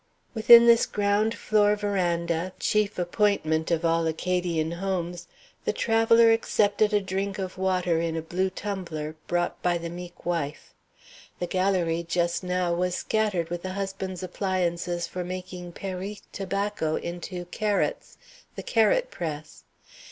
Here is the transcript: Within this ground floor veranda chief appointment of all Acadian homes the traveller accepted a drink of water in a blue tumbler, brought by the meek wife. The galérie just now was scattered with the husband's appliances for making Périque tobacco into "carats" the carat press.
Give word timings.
Within 0.33 0.65
this 0.65 0.87
ground 0.87 1.35
floor 1.35 1.75
veranda 1.75 2.53
chief 2.57 2.97
appointment 2.97 3.69
of 3.69 3.85
all 3.85 4.07
Acadian 4.07 4.71
homes 4.71 5.27
the 5.63 5.73
traveller 5.73 6.31
accepted 6.31 6.91
a 6.91 6.99
drink 6.99 7.37
of 7.37 7.55
water 7.55 8.01
in 8.01 8.17
a 8.17 8.23
blue 8.23 8.49
tumbler, 8.49 9.15
brought 9.27 9.61
by 9.61 9.77
the 9.77 9.91
meek 9.91 10.25
wife. 10.25 10.73
The 11.37 11.45
galérie 11.45 12.07
just 12.07 12.43
now 12.43 12.73
was 12.73 12.95
scattered 12.95 13.51
with 13.51 13.61
the 13.61 13.73
husband's 13.73 14.23
appliances 14.23 15.05
for 15.05 15.23
making 15.23 15.73
Périque 15.73 16.23
tobacco 16.31 16.95
into 16.95 17.45
"carats" 17.51 18.17
the 18.55 18.63
carat 18.63 19.11
press. 19.11 19.65